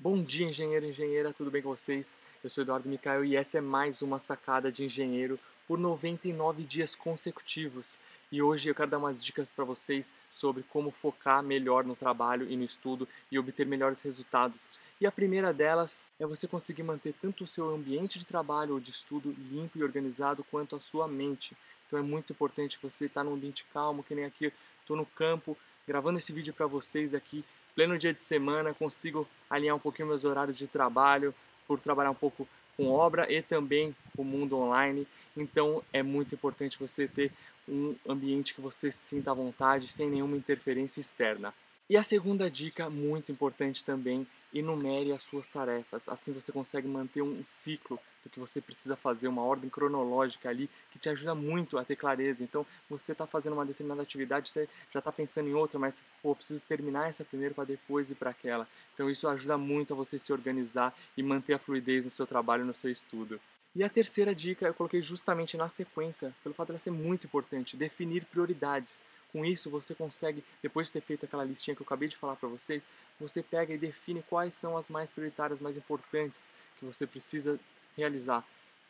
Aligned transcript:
Bom 0.00 0.22
dia, 0.22 0.46
engenheiro 0.46 0.86
e 0.86 0.90
engenheira, 0.90 1.32
tudo 1.32 1.50
bem 1.50 1.60
com 1.60 1.70
vocês? 1.70 2.20
Eu 2.44 2.48
sou 2.48 2.62
Eduardo 2.62 2.88
Micael 2.88 3.24
e 3.24 3.34
essa 3.34 3.58
é 3.58 3.60
mais 3.60 4.00
uma 4.00 4.20
sacada 4.20 4.70
de 4.70 4.84
engenheiro 4.84 5.40
por 5.66 5.76
99 5.76 6.62
dias 6.62 6.94
consecutivos. 6.94 7.98
E 8.30 8.40
hoje 8.40 8.68
eu 8.68 8.76
quero 8.76 8.92
dar 8.92 8.98
umas 8.98 9.24
dicas 9.24 9.50
para 9.50 9.64
vocês 9.64 10.14
sobre 10.30 10.62
como 10.62 10.92
focar 10.92 11.42
melhor 11.42 11.84
no 11.84 11.96
trabalho 11.96 12.48
e 12.48 12.56
no 12.56 12.62
estudo 12.62 13.08
e 13.28 13.40
obter 13.40 13.66
melhores 13.66 14.00
resultados. 14.02 14.72
E 15.00 15.06
a 15.06 15.10
primeira 15.10 15.52
delas 15.52 16.08
é 16.20 16.24
você 16.24 16.46
conseguir 16.46 16.84
manter 16.84 17.12
tanto 17.20 17.42
o 17.42 17.46
seu 17.48 17.68
ambiente 17.68 18.20
de 18.20 18.24
trabalho 18.24 18.74
ou 18.74 18.80
de 18.80 18.90
estudo 18.90 19.34
limpo 19.50 19.78
e 19.78 19.82
organizado 19.82 20.44
quanto 20.44 20.76
a 20.76 20.80
sua 20.80 21.08
mente. 21.08 21.56
Então 21.88 21.98
é 21.98 22.02
muito 22.02 22.32
importante 22.32 22.78
você 22.80 23.06
estar 23.06 23.24
num 23.24 23.34
ambiente 23.34 23.66
calmo, 23.72 24.04
que 24.04 24.14
nem 24.14 24.26
aqui, 24.26 24.52
estou 24.80 24.96
no 24.96 25.04
campo 25.04 25.58
gravando 25.88 26.18
esse 26.18 26.32
vídeo 26.32 26.52
para 26.52 26.66
vocês 26.66 27.14
aqui 27.14 27.42
pleno 27.78 27.96
dia 27.96 28.12
de 28.12 28.20
semana, 28.20 28.74
consigo 28.74 29.24
alinhar 29.48 29.76
um 29.76 29.78
pouquinho 29.78 30.08
meus 30.08 30.24
horários 30.24 30.58
de 30.58 30.66
trabalho, 30.66 31.32
por 31.64 31.78
trabalhar 31.78 32.10
um 32.10 32.14
pouco 32.14 32.48
com 32.76 32.90
obra 32.90 33.32
e 33.32 33.40
também 33.40 33.94
com 34.16 34.22
o 34.22 34.24
mundo 34.24 34.58
online. 34.58 35.06
Então 35.36 35.80
é 35.92 36.02
muito 36.02 36.34
importante 36.34 36.76
você 36.76 37.06
ter 37.06 37.30
um 37.68 37.94
ambiente 38.08 38.52
que 38.52 38.60
você 38.60 38.90
se 38.90 38.98
sinta 38.98 39.30
à 39.30 39.34
vontade, 39.34 39.86
sem 39.86 40.10
nenhuma 40.10 40.36
interferência 40.36 40.98
externa. 40.98 41.54
E 41.90 41.96
a 41.96 42.02
segunda 42.02 42.50
dica, 42.50 42.90
muito 42.90 43.32
importante 43.32 43.82
também, 43.82 44.26
enumere 44.52 45.10
as 45.10 45.22
suas 45.22 45.46
tarefas. 45.46 46.06
Assim 46.06 46.34
você 46.34 46.52
consegue 46.52 46.86
manter 46.86 47.22
um 47.22 47.42
ciclo 47.46 47.98
do 48.22 48.28
que 48.28 48.38
você 48.38 48.60
precisa 48.60 48.94
fazer, 48.94 49.26
uma 49.26 49.42
ordem 49.42 49.70
cronológica 49.70 50.50
ali 50.50 50.68
que 50.92 50.98
te 50.98 51.08
ajuda 51.08 51.34
muito 51.34 51.78
a 51.78 51.84
ter 51.86 51.96
clareza. 51.96 52.44
Então, 52.44 52.66
você 52.90 53.12
está 53.12 53.26
fazendo 53.26 53.54
uma 53.54 53.64
determinada 53.64 54.02
atividade, 54.02 54.50
você 54.50 54.68
já 54.92 54.98
está 54.98 55.10
pensando 55.10 55.48
em 55.48 55.54
outra, 55.54 55.78
mas 55.78 56.04
pô, 56.22 56.34
preciso 56.34 56.60
terminar 56.68 57.08
essa 57.08 57.24
primeiro 57.24 57.54
para 57.54 57.64
depois 57.64 58.10
ir 58.10 58.16
para 58.16 58.32
aquela. 58.32 58.68
Então, 58.92 59.08
isso 59.08 59.26
ajuda 59.26 59.56
muito 59.56 59.94
a 59.94 59.96
você 59.96 60.18
se 60.18 60.30
organizar 60.30 60.94
e 61.16 61.22
manter 61.22 61.54
a 61.54 61.58
fluidez 61.58 62.04
no 62.04 62.10
seu 62.10 62.26
trabalho, 62.26 62.66
no 62.66 62.74
seu 62.74 62.90
estudo. 62.90 63.40
E 63.74 63.82
a 63.82 63.88
terceira 63.88 64.34
dica 64.34 64.66
eu 64.66 64.74
coloquei 64.74 65.00
justamente 65.00 65.56
na 65.56 65.68
sequência, 65.70 66.34
pelo 66.42 66.54
fato 66.54 66.66
de 66.66 66.72
ela 66.72 66.78
ser 66.78 66.90
muito 66.90 67.26
importante, 67.26 67.78
definir 67.78 68.26
prioridades. 68.26 69.02
Com 69.32 69.44
isso, 69.44 69.68
você 69.68 69.94
consegue, 69.94 70.42
depois 70.62 70.86
de 70.86 70.94
ter 70.94 71.00
feito 71.02 71.26
aquela 71.26 71.44
listinha 71.44 71.74
que 71.74 71.82
eu 71.82 71.86
acabei 71.86 72.08
de 72.08 72.16
falar 72.16 72.36
para 72.36 72.48
vocês, 72.48 72.86
você 73.20 73.42
pega 73.42 73.74
e 73.74 73.78
define 73.78 74.22
quais 74.22 74.54
são 74.54 74.76
as 74.76 74.88
mais 74.88 75.10
prioritárias, 75.10 75.60
mais 75.60 75.76
importantes 75.76 76.50
que 76.78 76.84
você 76.84 77.06
precisa 77.06 77.60
realizar. 77.96 78.44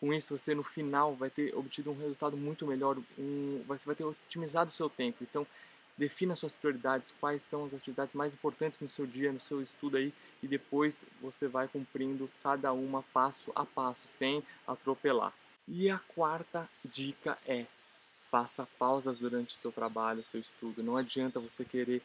Com 0.00 0.12
isso, 0.12 0.36
você 0.36 0.54
no 0.54 0.64
final 0.64 1.14
vai 1.14 1.30
ter 1.30 1.54
obtido 1.54 1.90
um 1.90 1.98
resultado 1.98 2.36
muito 2.36 2.66
melhor, 2.66 2.98
um, 3.18 3.62
você 3.66 3.86
vai 3.86 3.94
ter 3.94 4.04
otimizado 4.04 4.68
o 4.68 4.72
seu 4.72 4.90
tempo. 4.90 5.22
Então, 5.22 5.46
defina 5.96 6.34
suas 6.34 6.56
prioridades, 6.56 7.14
quais 7.20 7.42
são 7.42 7.64
as 7.64 7.72
atividades 7.72 8.14
mais 8.14 8.34
importantes 8.34 8.80
no 8.80 8.88
seu 8.88 9.06
dia, 9.06 9.32
no 9.32 9.38
seu 9.38 9.62
estudo 9.62 9.96
aí, 9.96 10.12
e 10.42 10.48
depois 10.48 11.06
você 11.22 11.46
vai 11.46 11.68
cumprindo 11.68 12.28
cada 12.42 12.72
uma 12.72 13.02
passo 13.02 13.52
a 13.54 13.64
passo, 13.64 14.08
sem 14.08 14.42
atropelar. 14.66 15.32
E 15.68 15.88
a 15.88 15.98
quarta 15.98 16.68
dica 16.84 17.38
é 17.46 17.66
Faça 18.34 18.66
pausas 18.80 19.20
durante 19.20 19.54
o 19.54 19.56
seu 19.56 19.70
trabalho, 19.70 20.24
seu 20.24 20.40
estudo. 20.40 20.82
Não 20.82 20.96
adianta 20.96 21.38
você 21.38 21.64
querer 21.64 22.02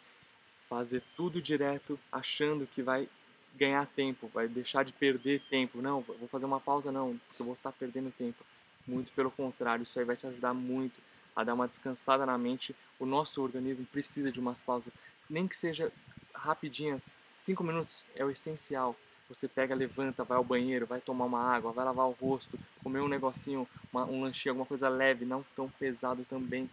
fazer 0.70 1.02
tudo 1.18 1.42
direto 1.42 2.00
achando 2.12 2.68
que 2.68 2.84
vai 2.84 3.10
ganhar 3.56 3.88
tempo, 3.88 4.28
vai 4.32 4.48
deixar 4.48 4.86
de 4.86 4.94
perder 4.94 5.42
tempo. 5.50 5.82
Não, 5.82 6.02
vou 6.02 6.28
fazer 6.28 6.46
uma 6.46 6.60
pausa 6.60 6.92
não, 6.92 7.18
porque 7.18 7.42
eu 7.42 7.48
vou 7.48 7.56
estar 7.56 7.72
perdendo 7.72 8.14
tempo. 8.16 8.46
Muito 8.86 9.12
pelo 9.14 9.32
contrário, 9.32 9.82
isso 9.82 9.98
aí 9.98 10.06
vai 10.06 10.16
te 10.16 10.28
ajudar 10.28 10.54
muito 10.54 11.02
a 11.36 11.44
dar 11.44 11.56
uma 11.56 11.68
descansada 11.68 12.28
na 12.28 12.38
mente. 12.38 12.76
O 13.00 13.08
nosso 13.08 13.42
organismo 13.42 13.88
precisa 13.88 14.32
de 14.32 14.40
umas 14.40 14.62
pausas, 14.62 14.94
nem 15.28 15.48
que 15.48 15.58
seja 15.58 15.92
rapidinhas, 16.36 17.12
cinco 17.34 17.64
minutos 17.64 18.06
é 18.16 18.24
o 18.24 18.30
essencial. 18.30 18.96
Você 19.30 19.48
pega, 19.48 19.76
levanta, 19.76 20.24
vai 20.24 20.38
ao 20.38 20.44
banheiro, 20.44 20.88
vai 20.88 21.00
tomar 21.00 21.26
uma 21.26 21.40
água, 21.40 21.72
vai 21.72 21.86
lavar 21.86 22.08
o 22.08 22.18
rosto, 22.20 22.60
comer 22.84 23.00
um 23.00 23.08
negocinho, 23.08 23.68
uma, 23.94 24.04
um 24.06 24.24
lanchinho, 24.24 24.54
alguma 24.54 24.66
coisa 24.66 24.90
leve, 24.90 25.24
não 25.24 25.46
tão 25.56 25.70
pesado 25.70 26.26
também. 26.28 26.68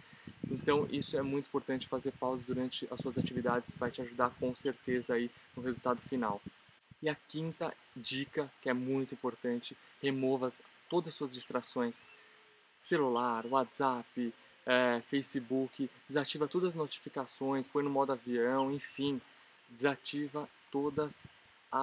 Então 0.50 0.88
isso 0.90 1.16
é 1.18 1.22
muito 1.22 1.48
importante 1.48 1.86
fazer 1.86 2.12
pausas 2.12 2.46
durante 2.46 2.88
as 2.90 3.00
suas 3.00 3.18
atividades, 3.18 3.74
vai 3.78 3.90
te 3.90 4.00
ajudar 4.00 4.30
com 4.40 4.54
certeza 4.54 5.14
aí 5.14 5.30
no 5.54 5.62
resultado 5.62 6.00
final. 6.00 6.40
E 7.02 7.08
a 7.10 7.14
quinta 7.14 7.74
dica, 7.94 8.50
que 8.62 8.70
é 8.70 8.72
muito 8.72 9.12
importante, 9.14 9.76
remova 10.00 10.50
todas 10.88 11.08
as 11.08 11.14
suas 11.14 11.34
distrações. 11.34 12.06
Celular, 12.78 13.44
WhatsApp, 13.46 14.34
é, 14.64 14.98
Facebook, 15.00 15.90
desativa 16.06 16.48
todas 16.48 16.70
as 16.70 16.74
notificações, 16.74 17.68
põe 17.68 17.84
no 17.84 17.90
modo 17.90 18.12
avião, 18.12 18.72
enfim, 18.72 19.18
desativa 19.70 20.48
todas 20.70 21.26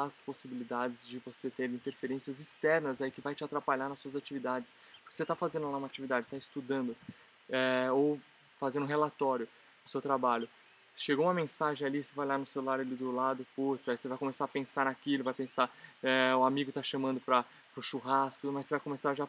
as 0.02 0.20
possibilidades 0.22 1.06
de 1.08 1.20
você 1.20 1.50
ter 1.50 1.70
interferências 1.70 2.40
externas 2.40 3.02
aí 3.02 3.12
que 3.12 3.22
vai 3.22 3.36
te 3.36 3.44
atrapalhar 3.44 3.88
nas 3.88 4.00
suas 4.00 4.16
atividades. 4.16 4.76
Porque 5.04 5.16
você 5.16 5.24
está 5.24 5.36
fazendo 5.36 5.70
lá 5.70 5.78
uma 5.78 5.88
atividade, 5.88 6.26
está 6.26 6.38
estudando 6.38 6.96
é, 7.50 7.92
ou 7.92 8.20
fazendo 8.60 8.84
um 8.84 8.88
relatório 8.88 9.48
do 9.84 9.90
seu 9.90 10.02
trabalho. 10.02 10.50
Chegou 10.96 11.26
uma 11.26 11.34
mensagem 11.34 11.88
ali, 11.88 12.04
você 12.04 12.14
vai 12.14 12.26
lá 12.26 12.38
no 12.38 12.46
celular 12.46 12.80
ali 12.80 12.96
do 12.96 13.12
lado, 13.12 13.46
putz, 13.56 13.90
aí 13.90 13.98
você 13.98 14.08
vai 14.08 14.18
começar 14.18 14.46
a 14.46 14.48
pensar 14.48 14.86
naquilo, 14.86 15.24
vai 15.24 15.34
pensar, 15.34 15.70
é, 16.04 16.36
o 16.36 16.44
amigo 16.44 16.70
está 16.70 16.84
chamando 16.84 17.20
para 17.20 17.46
o 17.76 17.82
churrasco, 17.82 18.46
mas 18.52 18.68
você 18.68 18.76
vai 18.76 18.80
começar 18.80 19.14
já 19.16 19.28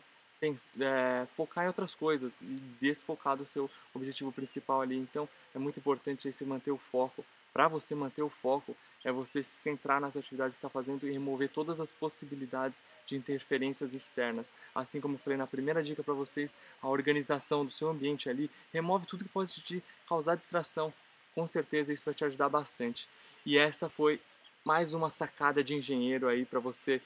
é, 0.79 1.27
focar 1.35 1.65
em 1.65 1.69
outras 1.69 1.95
coisas 1.95 2.41
e 2.43 2.61
desfocar 2.81 3.37
do 3.37 3.47
seu 3.47 3.71
objetivo 3.95 4.31
principal 4.31 4.83
ali. 4.83 4.99
Então 4.99 5.29
é 5.55 5.59
muito 5.59 5.81
importante 5.81 6.29
aí 6.29 6.33
você 6.33 6.45
manter 6.45 6.71
o 6.71 6.77
foco 6.77 7.25
para 7.55 7.69
você 7.69 7.95
manter 7.95 8.23
o 8.23 8.29
foco, 8.29 8.77
é 9.05 9.13
você 9.13 9.41
se 9.41 9.55
centrar 9.55 10.01
nas 10.01 10.17
atividades 10.17 10.59
que 10.59 10.67
está 10.67 10.69
fazendo 10.69 11.07
e 11.07 11.13
remover 11.13 11.49
todas 11.49 11.79
as 11.79 11.93
possibilidades 11.93 12.83
de 13.07 13.17
interferências 13.17 13.95
externas. 13.95 14.53
Assim 14.75 15.01
como 15.01 15.15
eu 15.15 15.19
falei 15.19 15.39
na 15.39 15.47
primeira 15.47 15.81
dica 15.81 16.03
para 16.03 16.15
vocês, 16.15 16.57
a 16.83 16.89
organização 16.89 17.65
do 17.65 17.71
seu 17.71 17.89
ambiente 17.89 18.29
ali 18.29 18.51
remove 18.73 19.07
tudo 19.07 19.23
que 19.23 19.31
pode 19.31 19.53
te 19.63 19.83
causar 20.09 20.35
distração. 20.35 20.93
Com 21.33 21.47
certeza 21.47 21.93
isso 21.93 22.05
vai 22.05 22.15
te 22.15 22.25
ajudar 22.25 22.49
bastante. 22.49 23.09
E 23.47 23.57
essa 23.57 23.89
foi 23.89 24.21
mais 24.65 24.93
uma 24.93 25.09
sacada 25.09 25.63
de 25.63 25.75
engenheiro 25.75 26.27
aí 26.27 26.45
para 26.45 26.59
você 26.59 27.01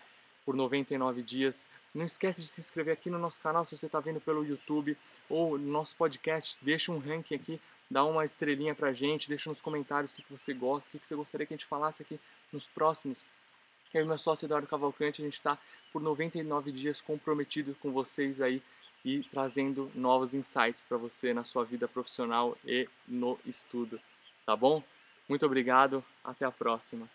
por 0.46 0.54
99 0.54 1.22
dias. 1.22 1.68
Não 1.94 2.06
esquece 2.06 2.40
de 2.40 2.46
se 2.46 2.58
inscrever 2.62 2.94
aqui 2.94 3.10
no 3.10 3.18
nosso 3.18 3.38
canal 3.38 3.66
se 3.66 3.76
você 3.76 3.84
está 3.84 4.00
vendo 4.00 4.18
pelo 4.18 4.42
YouTube 4.42 4.96
ou 5.28 5.58
no 5.58 5.70
nosso 5.70 5.94
podcast. 5.94 6.58
Deixa 6.62 6.90
um 6.90 6.98
ranking 6.98 7.34
aqui 7.34 7.60
dá 7.90 8.04
uma 8.04 8.24
estrelinha 8.24 8.74
pra 8.74 8.92
gente, 8.92 9.28
deixa 9.28 9.48
nos 9.48 9.60
comentários 9.60 10.10
o 10.10 10.14
que, 10.14 10.22
que 10.22 10.32
você 10.32 10.52
gosta, 10.52 10.88
o 10.88 10.92
que, 10.92 10.98
que 10.98 11.06
você 11.06 11.14
gostaria 11.14 11.46
que 11.46 11.54
a 11.54 11.56
gente 11.56 11.66
falasse 11.66 12.02
aqui 12.02 12.20
nos 12.52 12.66
próximos. 12.68 13.24
Eu 13.92 14.04
e 14.04 14.06
meu 14.06 14.18
sócio 14.18 14.46
Eduardo 14.46 14.66
Cavalcante, 14.66 15.22
a 15.22 15.24
gente 15.24 15.34
está 15.34 15.58
por 15.92 16.02
99 16.02 16.70
dias 16.70 17.00
comprometido 17.00 17.74
com 17.80 17.90
vocês 17.90 18.40
aí 18.40 18.62
e 19.04 19.22
trazendo 19.24 19.90
novos 19.94 20.34
insights 20.34 20.84
para 20.84 20.98
você 20.98 21.32
na 21.32 21.44
sua 21.44 21.64
vida 21.64 21.88
profissional 21.88 22.56
e 22.64 22.88
no 23.06 23.38
estudo, 23.46 23.98
tá 24.44 24.54
bom? 24.54 24.82
Muito 25.28 25.46
obrigado, 25.46 26.04
até 26.24 26.44
a 26.44 26.50
próxima. 26.50 27.08